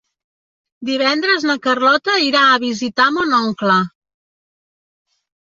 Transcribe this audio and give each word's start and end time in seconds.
Divendres 0.89 1.45
na 1.49 1.55
Carlota 1.65 2.15
irà 2.29 2.41
a 2.47 2.57
visitar 2.65 3.07
mon 3.19 3.37
oncle. 3.41 3.77